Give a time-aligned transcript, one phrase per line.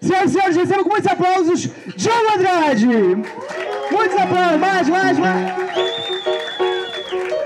[0.00, 2.86] Senhoras e senhores, recebam com muitos aplausos, Diogo Andrade!
[3.90, 5.52] Muitos aplausos, mais, mais, mais!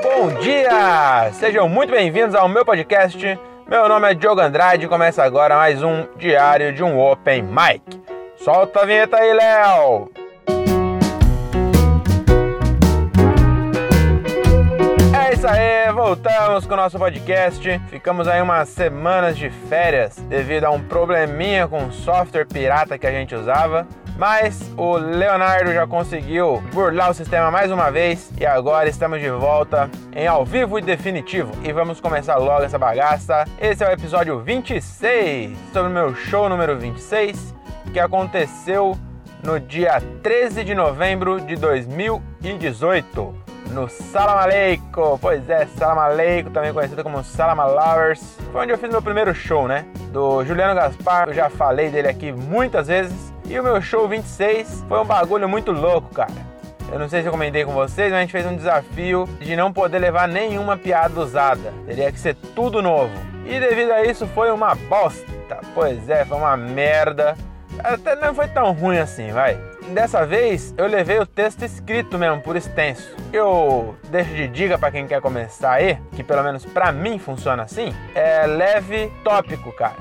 [0.03, 1.33] Bom dia!
[1.33, 3.39] Sejam muito bem-vindos ao meu podcast.
[3.69, 7.83] Meu nome é Diogo Andrade e começa agora mais um diário de um Open Mic.
[8.37, 10.24] Solta a vinheta aí, Léo!
[15.45, 17.79] Isso aí, voltamos com o nosso podcast.
[17.91, 23.07] Ficamos aí umas semanas de férias devido a um probleminha com o software pirata que
[23.07, 23.87] a gente usava.
[24.17, 29.29] Mas o Leonardo já conseguiu burlar o sistema mais uma vez e agora estamos de
[29.29, 31.53] volta em ao vivo e definitivo.
[31.63, 33.45] E vamos começar logo essa bagaça.
[33.61, 37.55] Esse é o episódio 26 sobre o meu show número 26
[37.93, 38.97] que aconteceu
[39.43, 44.49] no dia 13 de novembro de 2018 no Salam.
[45.21, 46.17] Pois é, Salam
[46.53, 48.37] também conhecido como Salam Lovers.
[48.53, 49.85] Foi onde eu fiz meu primeiro show, né?
[50.11, 53.33] Do Juliano Gaspar, eu já falei dele aqui muitas vezes.
[53.47, 56.55] E o meu show 26 foi um bagulho muito louco, cara.
[56.91, 59.57] Eu não sei se eu comentei com vocês, mas a gente fez um desafio de
[59.57, 61.73] não poder levar nenhuma piada usada.
[61.87, 63.13] Teria que ser tudo novo.
[63.45, 65.25] E devido a isso foi uma bosta.
[65.75, 67.37] Pois é, foi uma merda.
[67.83, 69.59] Até não foi tão ruim assim, vai.
[69.93, 73.15] Dessa vez eu levei o texto escrito mesmo, por extenso.
[73.33, 77.63] Eu deixo de dica para quem quer começar aí, que pelo menos para mim funciona
[77.63, 79.97] assim, é leve tópico, cara.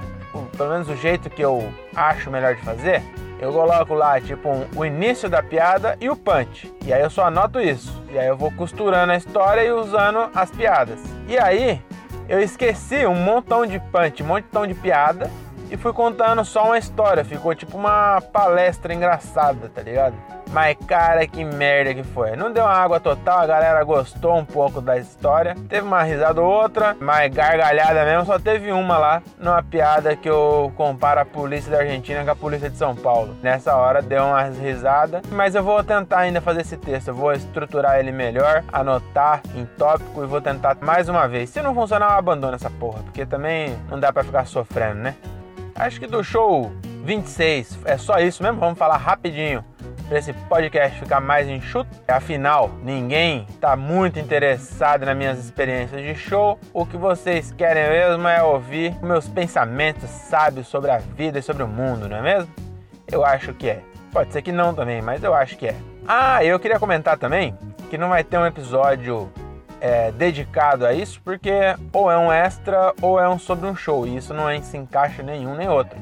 [0.58, 3.02] Pelo menos o jeito que eu acho melhor de fazer
[3.44, 6.73] eu coloco lá, tipo, um, o início da piada e o punch.
[6.86, 8.02] E aí eu só anoto isso.
[8.09, 10.97] E aí eu vou costurando a história e usando as piadas.
[11.28, 11.81] E aí
[12.30, 15.30] eu esqueci um montão de punch, um montão de piada
[15.73, 17.25] e fui contando só uma história.
[17.25, 20.16] Ficou tipo uma palestra engraçada, tá ligado?
[20.52, 22.35] Mas cara, que merda que foi.
[22.35, 25.55] Não deu uma água total, a galera gostou um pouco da história.
[25.67, 30.29] Teve uma risada ou outra, mas gargalhada mesmo, só teve uma lá, numa piada que
[30.29, 33.35] eu comparo a polícia da Argentina com a polícia de São Paulo.
[33.41, 37.07] Nessa hora deu umas risadas, mas eu vou tentar ainda fazer esse texto.
[37.07, 41.50] Eu vou estruturar ele melhor, anotar em tópico e vou tentar mais uma vez.
[41.50, 45.16] Se não funcionar, eu abandono essa porra, porque também não dá para ficar sofrendo, né?
[45.75, 46.72] Acho que do show
[47.03, 48.59] 26 é só isso mesmo.
[48.59, 49.63] Vamos falar rapidinho
[50.07, 51.89] para esse podcast ficar mais enxuto.
[52.07, 56.59] Afinal, ninguém está muito interessado nas minhas experiências de show.
[56.73, 61.63] O que vocês querem mesmo é ouvir meus pensamentos sábios sobre a vida e sobre
[61.63, 62.53] o mundo, não é mesmo?
[63.12, 63.81] Eu acho que é.
[64.12, 65.75] Pode ser que não também, mas eu acho que é.
[66.07, 67.57] Ah, eu queria comentar também
[67.89, 69.31] que não vai ter um episódio
[69.83, 71.51] é, dedicado a isso, porque
[71.91, 74.77] ou é um extra ou é um sobre um show, e isso não é, se
[74.77, 75.99] encaixa nenhum nem outro.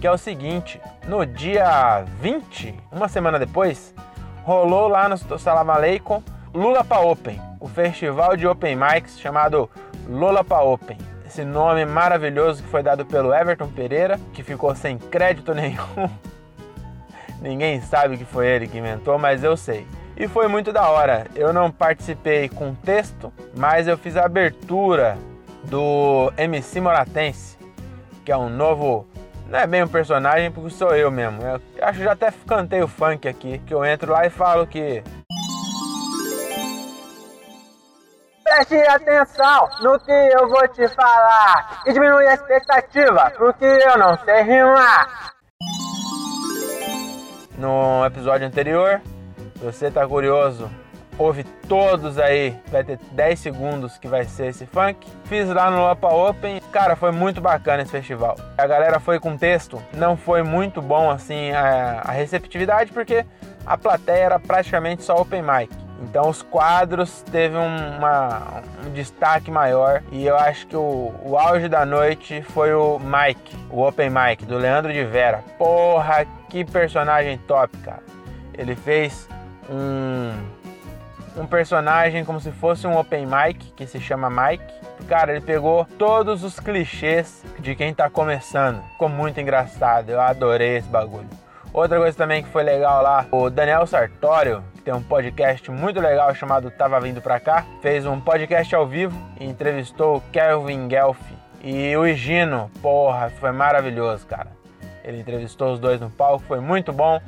[0.00, 3.94] Que é o seguinte, no dia 20, uma semana depois,
[4.42, 6.20] rolou lá no Salam Aleikum
[6.52, 9.70] Lula Pa Open, o festival de Open Mics chamado
[10.08, 10.98] Lula Pa Open.
[11.24, 16.10] Esse nome maravilhoso que foi dado pelo Everton Pereira, que ficou sem crédito nenhum.
[17.40, 19.86] Ninguém sabe que foi ele que inventou, mas eu sei
[20.16, 21.26] e foi muito da hora.
[21.34, 25.18] Eu não participei com texto, mas eu fiz a abertura
[25.64, 27.58] do MC Moratense,
[28.24, 29.06] que é um novo.
[29.48, 31.42] Não é bem um personagem, porque sou eu mesmo.
[31.42, 34.66] Eu acho que já até cantei o funk aqui, que eu entro lá e falo
[34.66, 35.02] que.
[38.42, 44.16] Preste atenção no que eu vou te falar e diminui a expectativa, porque eu não
[44.24, 45.32] sei rimar.
[47.58, 49.00] No episódio anterior,
[49.56, 50.70] você tá curioso,
[51.18, 55.06] ouve todos aí, vai ter 10 segundos que vai ser esse funk.
[55.24, 58.36] Fiz lá no Lapa Open, cara, foi muito bacana esse festival.
[58.58, 63.24] A galera foi com texto, não foi muito bom assim a, a receptividade, porque
[63.64, 65.84] a plateia era praticamente só open mic.
[66.02, 71.68] Então os quadros teve uma, um destaque maior e eu acho que o, o auge
[71.68, 75.42] da noite foi o Mike, o Open Mike, do Leandro de Vera.
[75.56, 78.02] Porra, que personagem top, cara.
[78.52, 79.28] Ele fez
[79.68, 80.32] um,
[81.36, 84.74] um personagem como se fosse um open mic, que se chama Mike.
[85.08, 88.82] Cara, ele pegou todos os clichês de quem tá começando.
[88.92, 91.28] Ficou muito engraçado, eu adorei esse bagulho.
[91.72, 96.00] Outra coisa também que foi legal lá, o Daniel Sartório, que tem um podcast muito
[96.00, 100.86] legal chamado Tava Vindo Pra Cá, fez um podcast ao vivo e entrevistou o Kelvin
[100.86, 101.18] Guelph
[101.60, 102.70] e o Higino.
[102.80, 104.52] Porra, foi maravilhoso, cara.
[105.02, 107.20] Ele entrevistou os dois no palco, foi muito bom.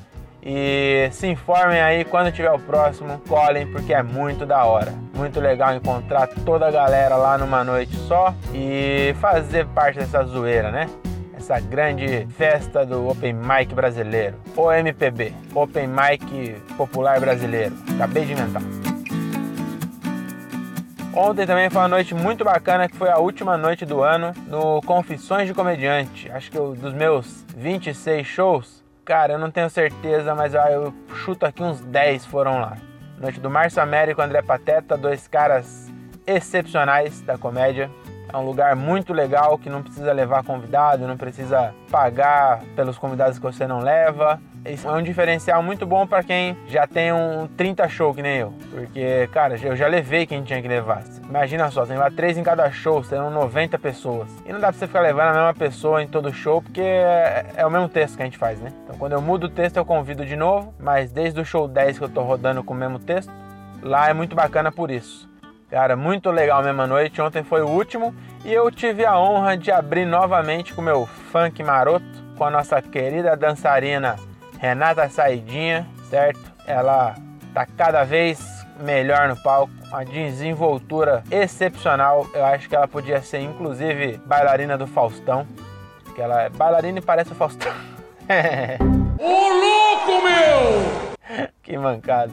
[0.48, 4.94] E se informem aí quando tiver o próximo, colhem porque é muito da hora.
[5.12, 10.70] Muito legal encontrar toda a galera lá numa noite só e fazer parte dessa zoeira,
[10.70, 10.88] né?
[11.36, 17.74] Essa grande festa do Open Mic brasileiro, o MPB, Open Mic Popular Brasileiro.
[17.96, 18.62] Acabei de inventar.
[21.12, 24.80] Ontem também foi uma noite muito bacana, que foi a última noite do ano no
[24.82, 26.30] Confissões de Comediante.
[26.30, 30.94] Acho que eu, dos meus 26 shows, cara, eu não tenho certeza, mas eu, eu
[31.24, 32.76] chuto aqui uns 10 foram lá.
[33.18, 35.90] Noite do Márcio Américo, André Pateta, dois caras
[36.26, 37.88] excepcionais da comédia.
[38.30, 43.38] É um lugar muito legal que não precisa levar convidado, não precisa pagar pelos convidados
[43.38, 44.40] que você não leva.
[44.68, 48.38] Isso é um diferencial muito bom para quem já tem um 30 show que nem
[48.38, 48.52] eu.
[48.70, 51.04] Porque, cara, eu já levei quem tinha que levar.
[51.28, 54.28] Imagina só, tem lá três em cada show, serão 90 pessoas.
[54.44, 57.46] E não dá pra você ficar levando a mesma pessoa em todo show, porque é,
[57.56, 58.72] é o mesmo texto que a gente faz, né?
[58.84, 61.98] Então quando eu mudo o texto eu convido de novo, mas desde o show 10
[61.98, 63.32] que eu tô rodando com o mesmo texto,
[63.82, 65.28] lá é muito bacana por isso.
[65.70, 67.20] Cara, muito legal a mesma noite.
[67.20, 68.14] Ontem foi o último
[68.44, 72.04] e eu tive a honra de abrir novamente com o meu funk maroto
[72.36, 74.16] com a nossa querida dançarina
[74.58, 76.40] Renata Saidinha, certo?
[76.66, 77.14] Ela
[77.54, 78.40] tá cada vez
[78.80, 82.26] melhor no palco, uma desenvoltura excepcional.
[82.34, 85.46] Eu acho que ela podia ser inclusive bailarina do Faustão,
[86.14, 87.72] que ela é bailarina e parece o Faustão.
[89.18, 91.06] Ô louco, meu!
[91.62, 92.32] que mancada.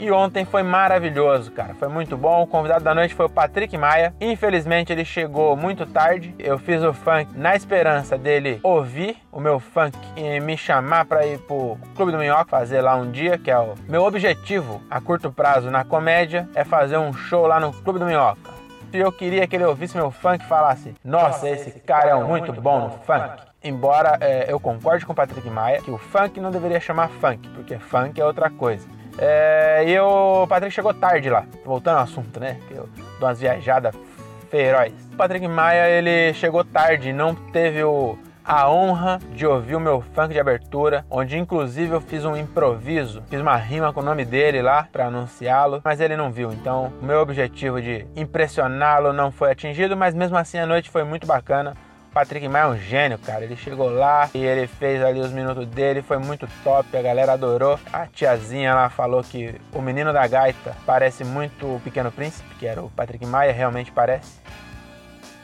[0.00, 1.74] E ontem foi maravilhoso, cara.
[1.74, 2.42] Foi muito bom.
[2.42, 4.14] O convidado da noite foi o Patrick Maia.
[4.18, 6.34] Infelizmente ele chegou muito tarde.
[6.38, 11.26] Eu fiz o funk na esperança dele ouvir o meu funk e me chamar para
[11.26, 15.02] ir pro Clube do Minhoca fazer lá um dia, que é o meu objetivo a
[15.02, 18.40] curto prazo na comédia é fazer um show lá no Clube do Minhoca.
[18.94, 22.54] E eu queria que ele ouvisse meu funk e falasse: Nossa, esse cara é muito
[22.54, 23.42] bom no funk.
[23.62, 27.46] Embora é, eu concorde com o Patrick Maia que o funk não deveria chamar funk,
[27.50, 28.88] porque funk é outra coisa.
[29.20, 32.56] É, e o Patrick chegou tarde lá, voltando ao assunto, né?
[32.70, 32.88] Eu
[33.18, 33.94] dou umas viajadas
[34.50, 34.92] feroz.
[35.12, 40.00] O Patrick Maia, ele chegou tarde, não teve o, a honra de ouvir o meu
[40.00, 44.24] funk de abertura, onde inclusive eu fiz um improviso, fiz uma rima com o nome
[44.24, 46.50] dele lá para anunciá-lo, mas ele não viu.
[46.52, 51.04] Então, o meu objetivo de impressioná-lo não foi atingido, mas mesmo assim a noite foi
[51.04, 51.76] muito bacana.
[52.12, 53.44] Patrick Maia é um gênio, cara.
[53.44, 57.32] Ele chegou lá e ele fez ali os minutos dele, foi muito top, a galera
[57.32, 57.78] adorou.
[57.92, 62.66] A tiazinha lá falou que o menino da gaita parece muito o Pequeno Príncipe, que
[62.66, 64.40] era o Patrick Maia, realmente parece.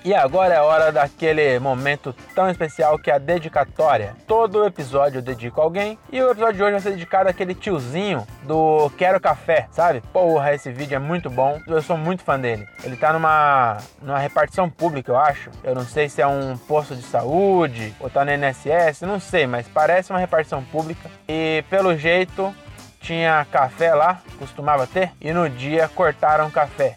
[0.06, 4.14] E agora é hora daquele momento tão especial que é a dedicatória.
[4.24, 7.56] Todo episódio eu dedico a alguém e o episódio de hoje vai ser dedicado àquele
[7.56, 10.00] tiozinho do Quero Café, sabe?
[10.12, 11.58] Porra, esse vídeo é muito bom.
[11.66, 12.68] Eu sou muito fã dele.
[12.84, 15.50] Ele tá numa, numa repartição pública, eu acho.
[15.64, 19.48] Eu não sei se é um posto de saúde ou tá no NSS, não sei,
[19.48, 21.10] mas parece uma repartição pública.
[21.28, 22.54] E pelo jeito
[23.00, 26.96] tinha café lá, costumava ter, e no dia cortaram café.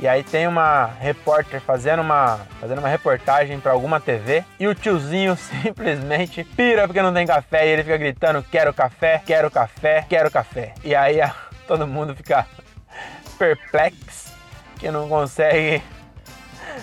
[0.00, 4.74] E aí tem uma repórter fazendo uma, fazendo uma reportagem para alguma TV e o
[4.74, 10.04] tiozinho simplesmente pira porque não tem café e ele fica gritando: "Quero café, quero café,
[10.08, 10.74] quero café".
[10.82, 11.34] E aí a,
[11.66, 12.46] todo mundo fica
[13.38, 14.32] perplexo
[14.78, 15.82] que não consegue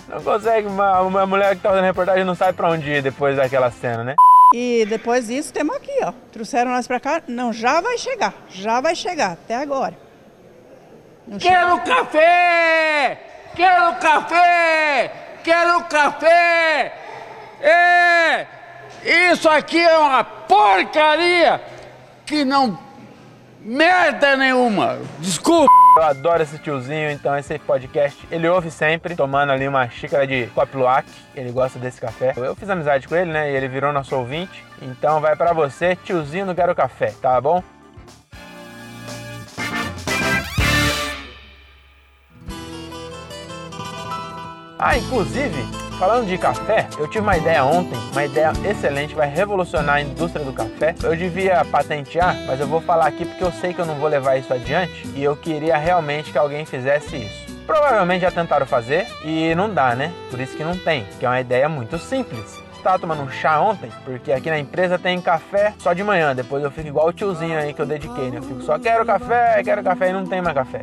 [0.08, 3.36] não consegue uma, uma mulher que tá fazendo reportagem não sabe para onde ir depois
[3.36, 4.16] daquela cena, né?
[4.54, 6.12] E depois disso temos aqui, ó.
[6.32, 7.22] Trouxeram nós para cá.
[7.28, 8.34] Não, já vai chegar.
[8.50, 10.11] Já vai chegar, até agora.
[11.40, 13.20] Quero café!
[13.56, 15.12] Quero café!
[15.44, 16.94] Quero café!
[17.62, 18.48] É!
[19.32, 21.62] Isso aqui é uma porcaria
[22.26, 22.78] que não
[23.60, 25.00] merda nenhuma.
[25.20, 25.72] Desculpa.
[25.98, 30.48] Eu adoro esse tiozinho, então esse podcast ele ouve sempre, tomando ali uma xícara de
[30.56, 31.08] Copiluac.
[31.36, 32.34] Ele gosta desse café.
[32.38, 33.52] Eu fiz amizade com ele, né?
[33.52, 34.64] E ele virou nosso ouvinte.
[34.82, 37.62] Então vai para você, tiozinho do Quero Café, tá bom?
[44.84, 45.64] Ah, inclusive,
[46.00, 50.44] falando de café, eu tive uma ideia ontem, uma ideia excelente, vai revolucionar a indústria
[50.44, 50.96] do café.
[51.04, 54.10] Eu devia patentear, mas eu vou falar aqui porque eu sei que eu não vou
[54.10, 57.56] levar isso adiante e eu queria realmente que alguém fizesse isso.
[57.68, 60.12] Provavelmente já tentaram fazer e não dá, né?
[60.32, 63.62] Por isso que não tem, que é uma ideia muito simples estava tomando um chá
[63.62, 66.36] ontem, porque aqui na empresa tem café só de manhã.
[66.36, 68.40] Depois eu fico igual o tiozinho aí que eu dediquei, né?
[68.40, 70.82] Eu fico só quero café, quero café e não tem mais café.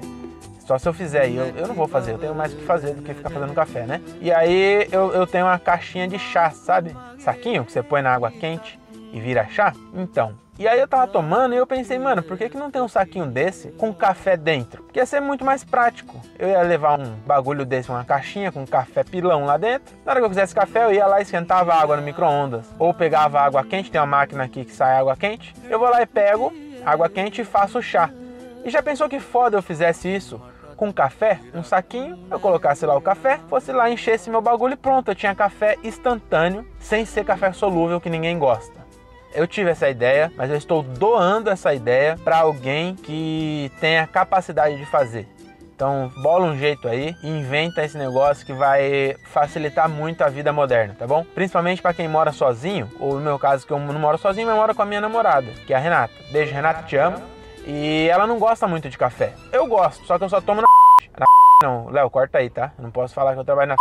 [0.69, 2.65] Só se eu fizer, e eu, eu não vou fazer, eu tenho mais o que
[2.67, 4.03] fazer do que ficar fazendo café, né?
[4.21, 6.95] E aí eu, eu tenho uma caixinha de chá, sabe?
[7.19, 8.79] Saquinho que você põe na água quente
[9.11, 9.73] e vira chá.
[9.95, 12.83] Então, e aí eu tava tomando e eu pensei, mano, por que, que não tem
[12.83, 14.83] um saquinho desse com café dentro?
[14.83, 16.21] Porque ia ser muito mais prático.
[16.39, 19.97] Eu ia levar um bagulho desse, uma caixinha com café pilão lá dentro.
[20.05, 22.67] Na hora que eu quisesse café, eu ia lá e esquentava água no micro-ondas.
[22.79, 25.55] Ou pegava água quente, tem uma máquina aqui que sai água quente.
[25.71, 26.53] Eu vou lá e pego
[26.85, 28.11] água quente e faço chá.
[28.67, 30.39] E já pensou que foda eu fizesse isso?
[30.79, 34.77] Com café, um saquinho, eu colocasse lá o café, fosse lá, enchesse meu bagulho e
[34.77, 38.79] pronto, eu tinha café instantâneo, sem ser café solúvel que ninguém gosta.
[39.35, 44.77] Eu tive essa ideia, mas eu estou doando essa ideia para alguém que tenha capacidade
[44.77, 45.29] de fazer.
[45.75, 50.53] Então bola um jeito aí e inventa esse negócio que vai facilitar muito a vida
[50.53, 51.25] moderna, tá bom?
[51.35, 54.57] Principalmente para quem mora sozinho, ou no meu caso que eu não moro sozinho, mas
[54.57, 56.15] moro com a minha namorada, que é a Renata.
[56.33, 57.19] Beijo, Renata, te amo.
[57.71, 59.35] E ela não gosta muito de café.
[59.53, 60.63] Eu gosto, só que eu só tomo
[61.63, 62.73] não, Léo, corta aí, tá?
[62.79, 63.77] Não posso falar que eu trabalho na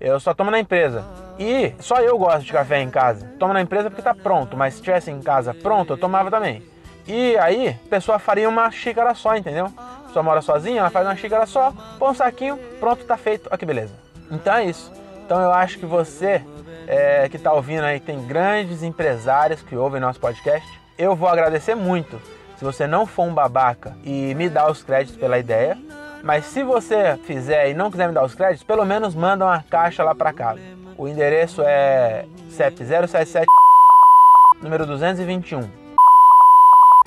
[0.00, 1.04] eu só tomo na empresa.
[1.38, 3.26] E só eu gosto de café em casa.
[3.38, 6.62] Tomo na empresa porque tá pronto, mas se tivesse em casa pronto, eu tomava também.
[7.06, 9.72] E aí, a pessoa faria uma xícara só, entendeu?
[9.76, 13.48] A pessoa mora sozinha, ela faz uma xícara só, põe um saquinho, pronto, tá feito.
[13.48, 13.94] Olha que beleza.
[14.30, 14.92] Então é isso.
[15.24, 16.44] Então eu acho que você
[16.86, 20.68] é, que tá ouvindo aí, tem grandes empresários que ouvem nosso podcast.
[20.96, 22.20] Eu vou agradecer muito
[22.56, 25.76] se você não for um babaca e me dar os créditos pela ideia.
[26.22, 29.62] Mas se você fizer e não quiser me dar os créditos, pelo menos manda uma
[29.62, 30.60] caixa lá para casa.
[30.96, 33.46] O endereço é CEP 077
[34.60, 35.70] número 221.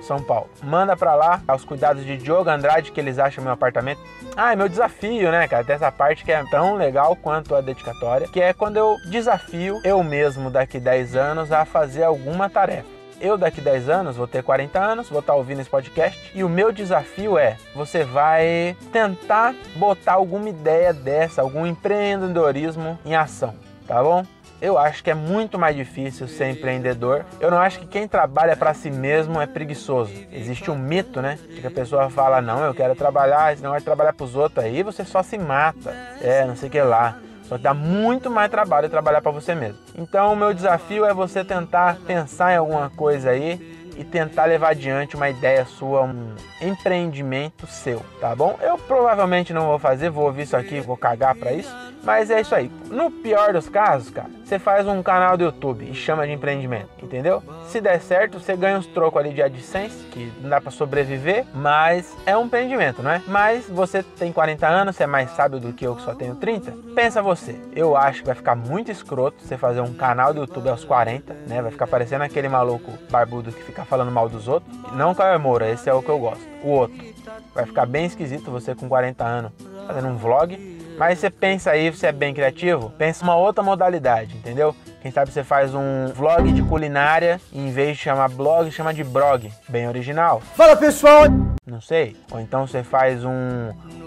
[0.01, 0.49] São Paulo.
[0.63, 4.01] Manda pra lá aos cuidados de Diogo Andrade que eles acham meu apartamento.
[4.35, 5.65] Ah, é meu desafio, né, cara?
[5.67, 10.03] Essa parte que é tão legal quanto a dedicatória, que é quando eu desafio eu
[10.03, 13.00] mesmo daqui 10 anos a fazer alguma tarefa.
[13.21, 16.49] Eu daqui 10 anos vou ter 40 anos, vou estar ouvindo esse podcast e o
[16.49, 23.53] meu desafio é: você vai tentar botar alguma ideia dessa, algum empreendedorismo em ação,
[23.87, 24.25] tá bom?
[24.59, 27.25] Eu acho que é muito mais difícil ser empreendedor.
[27.39, 30.13] Eu não acho que quem trabalha para si mesmo é preguiçoso.
[30.31, 31.37] Existe um mito, né?
[31.59, 34.63] Que a pessoa fala: não, eu quero trabalhar, esse negócio de trabalhar para os outros
[34.63, 35.91] aí, você só se mata.
[36.21, 37.17] É, não sei o que lá.
[37.51, 39.77] Só dá muito mais trabalho trabalhar para você mesmo.
[39.93, 43.59] Então, o meu desafio é você tentar pensar em alguma coisa aí
[43.97, 48.57] e tentar levar adiante uma ideia sua, um empreendimento seu, tá bom?
[48.61, 52.41] Eu provavelmente não vou fazer, vou ouvir isso aqui, vou cagar para isso, mas é
[52.41, 52.71] isso aí.
[52.89, 56.89] No pior dos casos, cara, você faz um canal do YouTube e chama de empreendimento,
[57.01, 57.43] entendeu?
[57.67, 61.45] Se der certo, você ganha uns trocos ali de AdSense, que não dá para sobreviver,
[61.53, 63.21] mas é um empreendimento, não é?
[63.27, 66.35] Mas você tem 40 anos, você é mais sábio do que eu que só tenho
[66.35, 66.73] 30.
[66.95, 70.69] Pensa você, eu acho que vai ficar muito escroto você fazer um canal do YouTube
[70.69, 71.61] aos 40, né?
[71.61, 74.71] Vai ficar parecendo aquele maluco barbudo que fica falando mal dos outros.
[74.93, 76.45] Não Caio Moura, esse é o que eu gosto.
[76.63, 77.11] O outro.
[77.53, 79.51] Vai ficar bem esquisito você com 40 anos
[79.85, 84.35] fazendo um vlog mas você pensa aí, você é bem criativo, pensa uma outra modalidade,
[84.35, 84.75] entendeu?
[85.01, 88.93] Quem sabe você faz um vlog de culinária e em vez de chamar blog, chama
[88.93, 89.51] de blog.
[89.67, 90.41] Bem original.
[90.55, 91.23] Fala pessoal!
[91.65, 92.15] Não sei.
[92.31, 93.31] Ou então você faz um,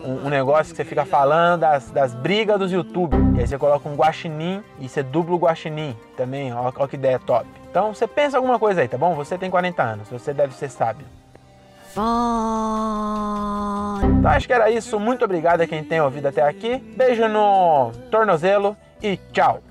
[0.04, 3.16] um, um negócio que você fica falando das, das brigas dos YouTube.
[3.36, 6.52] E aí você coloca um guaxinim e você dubla o guaxinim também.
[6.52, 7.46] Olha que ideia top.
[7.68, 9.16] Então você pensa alguma coisa aí, tá bom?
[9.16, 11.06] Você tem 40 anos, você deve ser sábio.
[14.02, 14.98] Então acho que era isso.
[14.98, 16.76] Muito obrigado a quem tem ouvido até aqui.
[16.96, 19.62] Beijo no tornozelo e tchau.